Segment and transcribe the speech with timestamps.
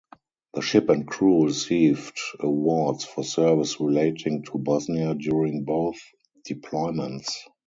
[0.55, 5.99] The ship and crew received awards for service relating to Bosnia during both
[6.49, 7.29] deployments.